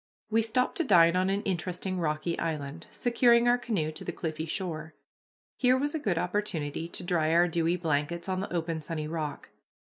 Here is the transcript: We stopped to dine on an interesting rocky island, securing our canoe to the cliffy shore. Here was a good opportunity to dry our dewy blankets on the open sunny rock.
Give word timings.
We 0.31 0.41
stopped 0.41 0.77
to 0.77 0.83
dine 0.83 1.15
on 1.15 1.29
an 1.29 1.43
interesting 1.43 1.99
rocky 1.99 2.35
island, 2.39 2.87
securing 2.89 3.47
our 3.47 3.59
canoe 3.59 3.91
to 3.91 4.03
the 4.03 4.11
cliffy 4.11 4.47
shore. 4.47 4.95
Here 5.57 5.77
was 5.77 5.93
a 5.93 5.99
good 5.99 6.17
opportunity 6.17 6.87
to 6.87 7.03
dry 7.03 7.31
our 7.35 7.47
dewy 7.47 7.77
blankets 7.77 8.27
on 8.27 8.39
the 8.39 8.51
open 8.51 8.81
sunny 8.81 9.07
rock. 9.07 9.49